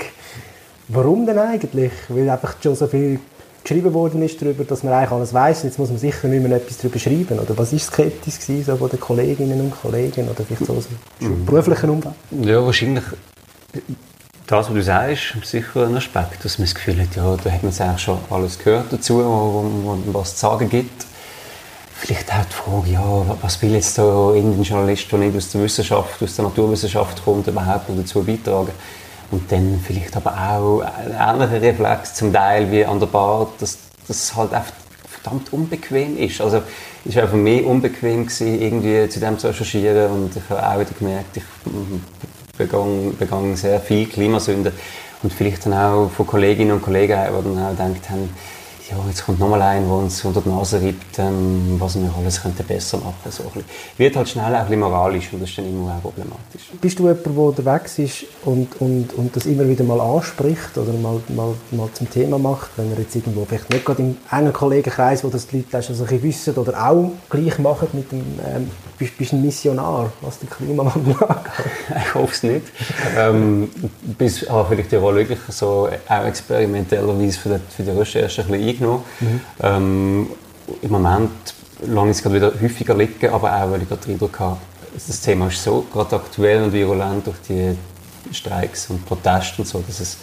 Warum 0.89 1.25
denn 1.25 1.39
eigentlich? 1.39 1.93
Weil 2.09 2.29
einfach 2.29 2.57
schon 2.63 2.75
so 2.75 2.87
viel 2.87 3.21
geschrieben 3.63 3.93
worden 3.95 4.23
ist 4.23 4.41
darüber, 4.41 4.65
dass 4.65 4.83
man 4.83 4.93
eigentlich 4.93 5.11
alles 5.11 5.35
weiß. 5.35 5.63
Jetzt 5.65 5.79
muss 5.79 5.91
man 5.91 5.99
sicher 5.99 6.29
nicht 6.29 6.43
mehr 6.43 6.57
etwas 6.57 6.79
darüber 6.79 6.99
schreiben. 6.99 7.39
Oder 7.39 7.57
was 7.57 7.73
ist 7.73 7.87
skeptisch 7.87 8.39
gewesen, 8.41 8.65
so 8.65 8.77
von 8.77 8.89
den 8.89 9.01
Kolleginnen 9.01 9.61
und 9.61 9.71
Kollegen 9.71 10.29
oder 10.29 10.45
vielleicht 10.45 10.67
so 10.67 10.75
aus 10.75 10.89
dem 11.21 11.29
mhm. 11.29 11.45
beruflichen 11.47 11.91
Umfeld? 11.91 12.15
Ja, 12.43 12.65
wahrscheinlich 12.65 13.05
das, 14.47 14.67
was 14.67 14.75
du 14.75 14.83
sagst, 14.83 15.37
ist 15.41 15.51
sicher 15.51 15.87
ein 15.87 15.97
Aspekt, 15.97 16.45
dass 16.45 16.59
man 16.59 16.67
das 16.67 16.75
Gefühl 16.75 17.01
hat, 17.01 17.15
ja, 17.15 17.37
da 17.37 17.51
hat 17.51 17.63
man 17.63 17.73
eigentlich 17.73 18.01
schon 18.01 18.19
alles 18.31 18.59
gehört 18.59 18.93
dazu, 18.93 19.19
was 20.13 20.29
es 20.29 20.35
zu 20.35 20.41
sagen 20.41 20.69
gibt. 20.69 21.07
vielleicht 22.01 22.33
auch 22.33 22.45
die 22.45 22.55
Frage, 22.55 22.91
ja, 22.91 23.37
was 23.43 23.61
will 23.61 23.73
jetzt 23.73 23.99
da 23.99 24.33
irgendein 24.33 24.63
Journalist, 24.63 25.13
der 25.13 25.19
nicht 25.19 25.37
aus 25.37 25.51
der 25.51 25.63
Wissenschaft, 25.63 26.23
aus 26.23 26.35
der 26.35 26.45
Naturwissenschaft 26.47 27.23
kommt, 27.23 27.47
überhaupt 27.47 27.91
dazu 27.95 28.23
beitragen? 28.23 28.73
Und 29.31 29.51
dann 29.53 29.81
vielleicht 29.85 30.17
aber 30.17 30.33
auch 30.33 30.81
ein 30.81 31.13
ähnlicher 31.13 31.63
Reflex 31.63 32.15
zum 32.15 32.33
Teil 32.33 32.71
wie 32.73 32.85
an 32.85 32.99
der 32.99 33.07
Bar, 33.07 33.49
dass 33.61 33.79
das 34.09 34.35
halt 34.35 34.53
einfach 34.53 34.73
verdammt 35.09 35.53
unbequem 35.53 36.17
ist. 36.17 36.41
Also 36.41 36.63
es 37.05 37.15
war 37.15 37.25
auch 37.25 37.29
für 37.29 37.37
mich 37.37 37.65
unbequem, 37.65 38.27
gewesen, 38.27 38.61
irgendwie 38.61 39.09
zu 39.09 39.21
dem 39.21 39.39
zu 39.39 39.49
recherchieren 39.49 40.11
und 40.11 40.37
ich 40.37 40.43
habe 40.51 40.67
auch 40.67 40.81
wieder 40.81 40.91
gemerkt, 40.99 41.37
ich 41.37 41.45
begann, 42.59 43.17
begann 43.19 43.57
sehr 43.57 43.81
viel 43.81 44.07
Klimasünden 44.07 44.73
und 45.23 45.33
vielleicht 45.33 45.67
dann 45.67 45.75
auch 45.75 46.11
von 46.11 46.27
Kolleginnen 46.27 46.73
und 46.73 46.83
Kollegen, 46.83 47.17
die 47.17 47.55
dann 47.55 47.65
auch 47.65 47.71
gedacht 47.71 48.11
haben, 48.11 48.31
ja, 48.91 48.97
jetzt 49.07 49.25
kommt 49.25 49.39
nochmal 49.39 49.63
ein, 49.63 49.85
der 49.85 49.93
uns 49.93 50.25
unter 50.25 50.41
die 50.41 50.49
Nase 50.49 50.83
reibt, 50.83 51.19
ähm, 51.19 51.77
was 51.79 51.95
wir 51.95 52.11
alles 52.17 52.43
könnten 52.43 52.65
besser 52.65 52.99
machen 52.99 53.31
so 53.31 53.45
ein 53.55 53.65
Wird 53.97 54.17
halt 54.17 54.29
schnell 54.29 54.53
auch 54.53 54.59
ein 54.59 54.65
bisschen 54.65 54.81
moralisch 54.81 55.33
und 55.33 55.41
das 55.41 55.51
ist 55.51 55.59
dann 55.59 55.67
immer 55.67 55.95
auch 55.97 56.03
problematisch. 56.03 56.71
Bist 56.81 56.99
du 56.99 57.07
jemand, 57.07 57.25
der 57.25 57.39
unterwegs 57.39 57.99
ist 57.99 58.25
und, 58.45 58.81
und, 58.81 59.13
und 59.15 59.37
das 59.37 59.47
immer 59.47 59.69
wieder 59.69 59.85
mal 59.85 60.01
anspricht 60.01 60.77
oder 60.77 60.93
mal, 60.93 61.21
mal, 61.29 61.55
mal 61.71 61.89
zum 61.93 62.11
Thema 62.11 62.39
macht, 62.39 62.71
wenn 62.77 62.91
er 62.93 62.99
jetzt 62.99 63.15
irgendwo, 63.15 63.45
vielleicht 63.45 63.71
nicht 63.71 63.85
gerade 63.85 64.03
im 64.03 64.17
engen 64.31 64.53
Kollegenkreis, 64.53 65.23
wo 65.23 65.29
das 65.29 65.47
die 65.47 65.59
Leute 65.59 65.77
also 65.77 66.05
ein 66.05 66.23
wissen 66.23 66.55
oder 66.57 66.91
auch 66.91 67.13
gleich 67.29 67.59
machen 67.59 67.89
mit 67.93 68.11
dem, 68.11 68.25
ähm, 68.45 68.71
bist, 68.99 69.17
bist 69.17 69.33
ein 69.33 69.43
Missionar, 69.43 70.13
was 70.21 70.41
den 70.41 70.51
Klimawandel 70.51 71.15
angeht? 71.29 71.53
ich 71.97 72.15
hoffe 72.15 72.35
es 72.35 72.43
nicht. 72.43 72.67
ähm, 73.17 73.71
bis, 74.19 74.49
habe 74.49 74.69
vielleicht 74.69 74.93
die 74.93 74.97
Rolle 74.97 75.21
wirklich 75.21 75.39
so 75.49 75.89
auch 76.09 76.25
experimentellerweise 76.25 77.39
für 77.39 77.49
die, 77.51 77.61
für 77.75 77.83
die 77.83 77.91
Recherche 77.91 78.43
ein 78.43 78.49
bisschen 78.49 78.69
eingenommen. 78.69 79.05
Mhm. 79.21 79.41
Ähm, 79.63 80.31
Im 80.83 80.91
Moment 80.91 81.31
lange 81.87 82.11
es 82.11 82.23
gerade 82.23 82.37
wieder 82.37 82.53
häufiger 82.61 82.95
liegen, 82.95 83.31
aber 83.31 83.53
auch, 83.53 83.71
weil 83.71 83.83
ich 83.83 83.89
gerade 83.89 84.03
den 84.03 84.13
Eindruck 84.13 84.39
habe, 84.41 84.59
das 84.95 85.21
Thema 85.21 85.47
ist 85.47 85.63
so 85.63 85.87
gerade 85.93 86.17
aktuell 86.17 86.63
und 86.63 86.73
virulent 86.73 87.27
durch 87.27 87.39
die 87.49 87.77
Streiks 88.33 88.91
und 88.91 89.05
Proteste 89.07 89.63
und 89.63 89.69
so, 89.69 89.83
dass 89.87 90.01
es 90.01 90.19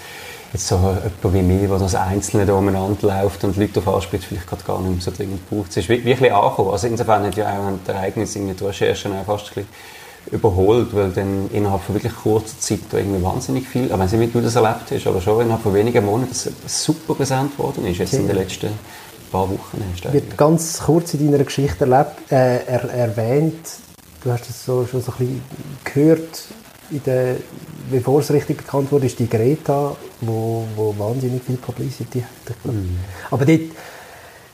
jetzt 0.54 0.68
so 0.68 0.76
jemand 0.76 1.34
wie 1.34 1.42
mir, 1.42 1.68
der 1.68 1.80
das 1.80 1.96
Einzelne 1.96 2.46
da 2.46 2.54
umeinander 2.54 3.08
läuft 3.22 3.44
und 3.44 3.58
Leute 3.58 3.80
auf 3.80 3.88
anspricht, 3.88 4.26
vielleicht 4.26 4.48
gerade 4.48 4.64
gar 4.64 4.80
nicht 4.82 4.92
mehr 4.92 5.02
so 5.02 5.12
dringend 5.12 5.50
braucht. 5.50 5.72
Es 5.72 5.78
ist 5.78 5.90
wirklich 5.90 6.32
angekommen. 6.32 6.72
Also 6.72 6.88
insofern 6.88 7.26
hat 7.26 7.36
ja 7.36 7.50
auch 7.50 7.68
ein 7.68 7.80
Ereignis 7.88 8.36
in 8.36 8.56
der 8.56 8.68
Recherche 8.68 9.10
auch 9.10 9.26
fast 9.26 9.48
ein 9.50 9.66
bisschen 9.66 9.68
überholt, 10.32 10.94
weil 10.94 11.12
dann 11.12 11.50
innerhalb 11.52 11.82
von 11.82 11.96
wirklich 11.96 12.16
kurzer 12.16 12.60
Zeit 12.60 12.80
da 12.92 12.98
irgendwie 12.98 13.24
wahnsinnig 13.24 13.68
viel, 13.68 13.92
aber 13.92 14.02
wenn 14.02 14.10
Sie 14.10 14.18
mit 14.18 14.34
du 14.34 14.42
das 14.42 14.56
erlebt 14.56 14.92
hast, 14.92 15.08
aber 15.08 15.22
schon 15.22 15.42
innerhalb 15.42 15.64
von 15.64 15.74
wenigen 15.74 16.06
Monaten 16.06 16.32
das 16.32 16.84
super 16.84 17.14
präsent 17.16 17.58
worden 17.58 17.86
ist, 17.86 18.00
jetzt 18.00 18.14
ja. 18.14 18.20
in 18.20 18.28
den 18.28 18.36
letzten 18.36 18.70
paar 19.32 19.50
Wochen. 19.50 19.84
Hast 19.94 20.14
Wird 20.14 20.38
ganz 20.38 20.80
kurz 20.80 21.14
in 21.14 21.32
deiner 21.32 21.44
Geschichte 21.44 21.86
erlebt, 21.86 22.32
äh, 22.32 22.66
er, 22.66 22.90
erwähnt, 22.90 23.66
du 24.24 24.32
hast 24.32 24.50
es 24.50 24.66
so, 24.66 24.86
schon 24.86 25.02
so 25.02 25.12
ein 25.14 25.18
bisschen 25.18 25.42
gehört, 25.84 26.44
in 26.90 27.04
der, 27.04 27.36
bevor 27.92 28.22
es 28.22 28.32
richtig 28.32 28.58
bekannt 28.58 28.92
wurde, 28.92 29.06
ist 29.06 29.20
die 29.20 29.30
Greta, 29.30 29.96
wo, 30.22 30.66
wo 30.76 30.96
wahnsinnig 30.98 31.44
viel 31.44 31.58
Publicity 31.58 32.22
hat. 32.22 32.66
Mhm. 32.66 32.98
Aber 33.30 33.46
dort, 33.46 33.62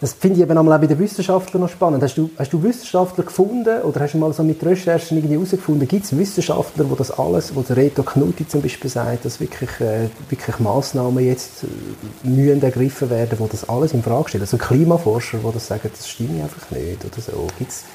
das 0.04 0.12
finde 0.12 0.36
ich 0.36 0.44
eben 0.44 0.58
auch 0.58 0.66
bei 0.66 0.86
den 0.86 1.00
Wissenschaftlern 1.00 1.62
noch 1.62 1.70
spannend. 1.70 2.04
Hast 2.04 2.18
du, 2.18 2.30
hast 2.38 2.52
du 2.52 2.62
Wissenschaftler 2.62 3.24
gefunden 3.24 3.84
oder 3.84 4.02
hast 4.02 4.14
du 4.14 4.18
mal 4.18 4.34
so 4.34 4.44
mit 4.44 4.62
Recherchen 4.62 5.16
irgendwie 5.16 5.36
herausgefunden, 5.36 5.88
gibt 5.88 6.04
es 6.04 6.18
Wissenschaftler, 6.18 6.90
wo 6.90 6.96
das 6.96 7.10
alles, 7.10 7.56
wo 7.56 7.62
der 7.62 7.78
Reto 7.78 8.04
Knutti 8.04 8.46
zum 8.46 8.62
Beispiel 8.62 8.90
sagt, 8.90 9.24
dass 9.24 9.40
wirklich, 9.40 9.70
äh, 9.80 10.10
wirklich 10.28 10.60
Massnahmen 10.60 11.26
jetzt 11.26 11.64
äh, 11.64 12.28
mühen 12.28 12.62
ergriffen 12.62 13.10
werden, 13.10 13.40
wo 13.40 13.48
das 13.48 13.70
alles 13.70 13.94
in 13.94 14.04
Frage 14.04 14.28
stellen? 14.28 14.42
Also 14.42 14.58
Klimaforscher, 14.58 15.38
die 15.38 15.54
das 15.54 15.68
sagen, 15.68 15.90
das 15.90 16.10
stimmt 16.10 16.44
einfach 16.44 16.70
nicht 16.72 17.06
oder 17.06 17.22
so. 17.22 17.48
Gibt's, 17.58 17.86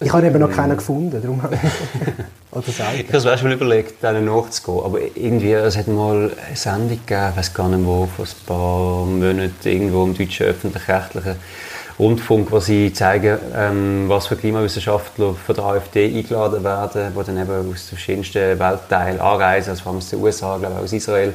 ich 0.00 0.12
habe 0.12 0.26
eben 0.26 0.38
noch 0.38 0.50
keinen 0.50 0.76
gefunden, 0.76 1.20
darum 1.20 1.40
Oder 2.50 2.64
ich 2.66 3.12
habe 3.12 3.30
es 3.30 3.40
schon 3.40 3.52
überlegt, 3.52 4.02
denen 4.02 4.24
nachzugehen, 4.24 4.84
aber 4.84 4.98
irgendwie, 5.14 5.52
es 5.52 5.76
hat 5.76 5.88
mal 5.88 6.30
eine 6.46 6.56
Sendung 6.56 7.00
gegeben, 7.04 7.28
ich 7.30 7.36
weiß 7.36 7.54
gar 7.54 7.68
nicht 7.68 7.84
wo, 7.84 8.06
vor 8.06 8.24
ein 8.24 8.46
paar 8.46 9.06
Monaten, 9.06 9.52
irgendwo 9.64 10.04
im 10.04 10.16
deutschen 10.16 10.46
öffentlich-rechtlichen 10.46 11.36
Rundfunk, 11.98 12.50
wo 12.52 12.60
sie 12.60 12.92
zeigen, 12.92 13.38
ähm, 13.54 14.04
was 14.06 14.28
für 14.28 14.36
Klimawissenschaftler 14.36 15.34
von 15.34 15.54
der 15.54 15.64
AfD 15.64 16.06
eingeladen 16.16 16.62
werden, 16.62 17.12
die 17.12 17.24
dann 17.26 17.36
eben 17.36 17.72
aus 17.72 17.86
den 17.86 17.88
verschiedensten 17.88 18.58
Weltteilen 18.58 19.20
anreisen, 19.20 19.70
also 19.70 19.82
vor 19.82 19.92
allem 19.92 19.98
aus 19.98 20.10
den 20.10 20.22
USA, 20.22 20.56
glaube 20.58 20.76
ich, 20.76 20.84
aus 20.84 20.92
Israel, 20.92 21.34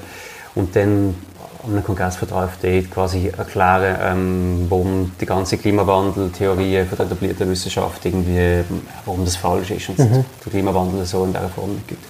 und 0.55 0.75
dann 0.75 1.15
an 1.65 1.71
einem 1.71 1.83
Kongress 1.83 2.17
von 2.17 2.27
der 2.27 2.37
AfD 2.37 2.81
quasi 2.83 3.27
erklären, 3.27 3.97
ähm, 4.01 4.65
warum 4.69 5.11
die 5.19 5.25
ganze 5.25 5.57
Klimawandeltheorie 5.57 6.83
von 6.85 6.97
der 6.97 7.05
etablierten 7.05 7.49
Wissenschaft 7.49 8.05
irgendwie, 8.05 8.63
warum 9.05 9.23
das 9.23 9.37
falsch 9.37 9.71
ist 9.71 9.89
und 9.89 9.99
mhm. 9.99 10.25
der 10.45 10.51
Klimawandel 10.51 11.05
so 11.05 11.23
in 11.23 11.33
dieser 11.33 11.49
Form 11.49 11.73
nicht 11.73 11.87
gibt. 11.87 12.03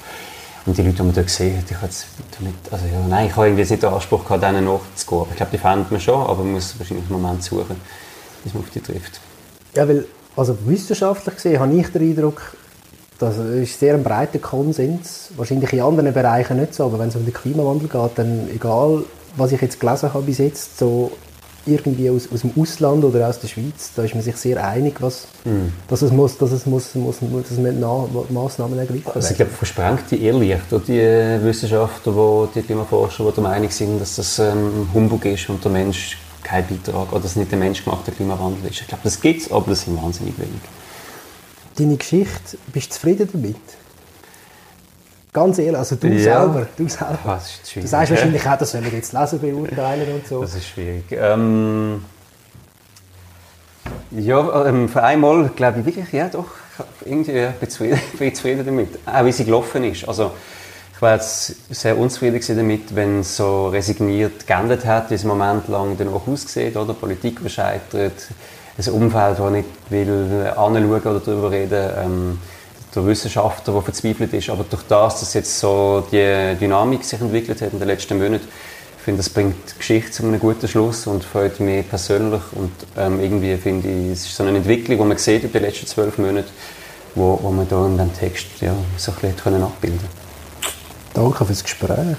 Und 0.65 0.77
die 0.77 0.81
Leute, 0.81 0.95
die 0.95 1.03
man 1.03 1.13
da 1.13 1.21
gesehen 1.21 1.57
hat, 1.57 1.69
ich 1.69 1.81
jetzt 1.81 2.05
damit, 2.37 2.55
also 2.71 2.85
ja, 2.85 2.99
nein, 3.07 3.27
ich 3.27 3.35
habe 3.35 3.47
irgendwie 3.47 3.69
nicht 3.69 3.83
den 3.83 3.89
Anspruch 3.89 4.23
gehabt, 4.23 4.43
denen 4.43 4.65
nachzugehen. 4.65 5.27
Ich 5.31 5.35
glaube, 5.35 5.51
die 5.51 5.57
fände 5.57 5.85
man 5.89 5.99
schon, 5.99 6.21
aber 6.21 6.43
man 6.43 6.53
muss 6.53 6.79
wahrscheinlich 6.79 7.05
einen 7.09 7.21
Moment 7.21 7.43
suchen, 7.43 7.75
bis 8.43 8.53
man 8.53 8.63
auf 8.63 8.69
die 8.69 8.79
trifft. 8.79 9.19
Ja, 9.75 9.87
weil, 9.87 10.05
also 10.37 10.57
wissenschaftlich 10.65 11.35
gesehen 11.35 11.59
habe 11.59 11.73
ich 11.75 11.87
den 11.87 12.09
Eindruck, 12.09 12.55
das 13.19 13.37
ist 13.37 13.79
sehr 13.79 13.93
ein 13.93 14.03
breiter 14.03 14.39
Konsens. 14.39 15.29
Wahrscheinlich 15.35 15.71
in 15.73 15.81
anderen 15.81 16.13
Bereichen 16.13 16.59
nicht 16.59 16.73
so, 16.73 16.85
aber 16.85 16.99
wenn 16.99 17.09
es 17.09 17.15
um 17.15 17.25
den 17.25 17.33
Klimawandel 17.33 17.87
geht, 17.87 18.11
dann 18.17 18.49
egal 18.53 19.03
was 19.35 19.51
ich 19.51 19.61
jetzt 19.61 19.79
gelesen 19.79 20.13
habe 20.13 20.23
bis 20.23 20.37
jetzt, 20.37 20.77
so 20.77 21.11
irgendwie 21.65 22.09
aus, 22.09 22.27
aus 22.31 22.41
dem 22.41 22.51
Ausland 22.59 23.05
oder 23.05 23.27
aus 23.29 23.39
der 23.39 23.47
Schweiz, 23.47 23.91
da 23.95 24.03
ist 24.03 24.13
man 24.13 24.23
sich 24.23 24.35
sehr 24.35 24.63
einig, 24.65 24.95
was, 24.99 25.27
mm. 25.45 25.67
dass 25.87 26.01
es 26.01 26.11
muss, 26.11 26.37
dass 26.37 26.51
es 26.51 26.65
muss, 26.65 26.93
muss, 26.95 27.21
muss 27.21 27.47
dass 27.47 27.57
man 27.57 27.79
Na 27.79 28.05
Massnahmen 28.29 28.77
ergreifen 28.77 29.11
Also 29.13 29.29
ich 29.29 29.37
glaube, 29.37 29.51
versprengt 29.51 30.11
die 30.11 30.25
Irrlichter, 30.25 30.79
die 30.79 30.99
Wissenschaftler, 31.45 32.49
die, 32.53 32.59
die 32.59 32.65
Klimaforscher, 32.65 33.23
die 33.25 33.31
der 33.31 33.43
Meinung 33.43 33.71
sind, 33.71 33.99
dass 33.99 34.17
das 34.17 34.39
ähm, 34.39 34.89
Humbug 34.93 35.25
ist 35.25 35.49
und 35.49 35.63
der 35.63 35.71
Mensch 35.71 36.17
kein 36.43 36.67
Beitrag 36.67 37.11
oder 37.11 37.21
dass 37.21 37.37
nicht 37.37 37.51
der 37.51 37.59
menschgemachte 37.59 38.11
Klimawandel 38.11 38.69
ist. 38.69 38.81
Ich 38.81 38.87
glaube, 38.87 39.03
das 39.05 39.21
gibt 39.21 39.41
es, 39.43 39.51
aber 39.51 39.69
das 39.69 39.83
sind 39.83 40.01
wahnsinnig 40.01 40.37
wenig. 40.37 40.61
Deine 41.77 41.95
Geschichte, 41.95 42.57
bist 42.73 42.91
du 42.91 42.95
zufrieden 42.95 43.29
damit? 43.31 43.55
Ganz 45.33 45.57
ehrlich, 45.57 45.77
also 45.77 45.95
du 45.95 46.07
ja. 46.09 46.19
selber, 46.19 46.67
du 46.77 46.87
selber. 46.87 47.17
Das 47.25 47.47
ist 47.47 47.71
schwierig. 47.71 47.85
Du 47.85 47.89
sagst 47.89 48.11
wahrscheinlich 48.11 48.47
auch, 48.47 48.57
das 48.57 48.71
sollen 48.71 48.85
wir 48.85 48.91
jetzt 48.91 49.13
lesen, 49.13 49.39
beurteilen 49.39 50.13
und 50.13 50.27
so. 50.27 50.41
Das 50.41 50.53
ist 50.53 50.67
schwierig. 50.67 51.05
Ähm, 51.11 52.05
ja, 54.11 54.65
ähm, 54.67 54.87
für 54.87 55.01
einmal 55.01 55.49
glaube 55.49 55.79
ich 55.79 55.85
wirklich, 55.87 56.11
ja 56.13 56.29
doch, 56.29 56.45
irgendwie 57.03 57.47
bin 57.59 57.69
zufrieden, 57.69 57.99
bin 58.19 58.35
zufrieden 58.35 58.63
damit. 58.63 58.99
Auch 59.07 59.25
wie 59.25 59.31
sie 59.31 59.43
gelaufen 59.43 59.83
ist. 59.85 60.07
Also, 60.07 60.31
ich 60.95 61.01
war 61.01 61.15
jetzt 61.15 61.73
sehr 61.73 61.97
unzufrieden 61.97 62.39
damit, 62.55 62.95
wenn 62.95 63.21
es 63.21 63.35
so 63.35 63.69
resigniert 63.69 64.45
geendet 64.45 64.85
hat, 64.85 65.09
wie 65.09 65.15
es 65.15 65.23
im 65.23 65.29
Moment 65.29 65.67
lang 65.67 65.97
danach 65.97 66.27
aussieht, 66.27 66.77
oder? 66.77 66.93
Politik 66.93 67.39
scheitert, 67.49 68.29
ein 68.77 68.93
Umfeld, 68.93 69.39
das 69.39 69.51
nicht 69.51 69.67
will 69.89 70.47
anschauen 70.55 70.85
oder 70.85 71.19
darüber 71.19 71.49
reden 71.49 71.89
ähm, 71.97 72.39
der 72.95 73.05
Wissenschaftler, 73.05 73.73
der 73.73 73.81
verzweifelt 73.81 74.33
ist. 74.33 74.49
Aber 74.49 74.63
durch 74.69 74.83
das, 74.83 75.19
dass 75.19 75.33
jetzt 75.33 75.59
so 75.59 76.05
die 76.11 76.55
Dynamik 76.59 77.03
sich 77.03 77.19
entwickelt 77.19 77.61
hat 77.61 77.73
in 77.73 77.79
den 77.79 77.87
letzten 77.87 78.17
Monaten, 78.17 78.47
ich 78.97 79.03
finde, 79.03 79.17
das 79.17 79.29
bringt 79.29 79.55
die 79.69 79.77
Geschichte 79.79 80.11
zu 80.11 80.23
einem 80.23 80.39
guten 80.39 80.65
Schluss 80.65 81.07
und 81.07 81.25
freut 81.25 81.59
mich 81.59 81.87
persönlich. 81.89 82.41
Und 82.53 82.71
ähm, 82.97 83.19
irgendwie 83.19 83.57
finde 83.57 83.89
ich, 83.89 84.11
es 84.11 84.25
ist 84.25 84.37
so 84.37 84.43
eine 84.43 84.57
Entwicklung, 84.57 84.97
die 84.97 85.03
man 85.03 85.17
sieht 85.17 85.43
über 85.43 85.59
die 85.59 85.65
letzten 85.65 85.87
zwölf 85.87 86.17
Monate, 86.17 86.47
wo, 87.15 87.37
wo 87.41 87.51
man 87.51 87.67
da 87.67 87.85
in 87.85 87.97
diesem 87.97 88.13
Text 88.13 88.47
ja, 88.61 88.73
so 88.95 89.11
ein 89.11 89.17
bisschen 89.17 89.35
können 89.35 89.63
abbilden 89.63 90.07
Danke 91.13 91.45
fürs 91.45 91.63
Gespräch. 91.63 92.15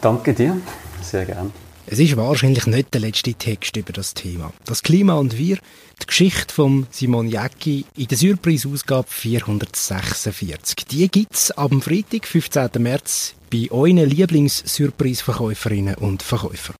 Danke 0.00 0.34
dir, 0.34 0.56
sehr 1.00 1.24
gerne. 1.24 1.50
Es 1.92 1.98
ist 1.98 2.16
wahrscheinlich 2.16 2.66
nicht 2.68 2.94
der 2.94 3.00
letzte 3.00 3.34
Text 3.34 3.76
über 3.76 3.92
das 3.92 4.14
Thema. 4.14 4.52
Das 4.64 4.84
Klima 4.84 5.14
und 5.14 5.36
wir, 5.36 5.58
die 6.00 6.06
Geschichte 6.06 6.54
von 6.54 6.86
Simon 6.92 7.26
Jäcki 7.26 7.84
in 7.96 8.06
der 8.06 8.16
Surprise-Ausgabe 8.16 9.08
446. 9.10 10.86
Die 10.88 11.08
gibt 11.08 11.34
es 11.34 11.50
am 11.50 11.82
Freitag, 11.82 12.28
15. 12.28 12.70
März, 12.78 13.34
bei 13.50 13.66
euren 13.72 14.08
Lieblings-Surprise-Verkäuferinnen 14.08 15.96
und 15.96 16.22
Verkäufern. 16.22 16.76